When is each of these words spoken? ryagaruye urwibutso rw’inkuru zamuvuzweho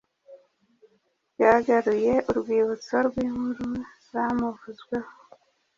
ryagaruye 1.33 2.13
urwibutso 2.29 2.95
rw’inkuru 3.07 3.69
zamuvuzweho 4.09 5.11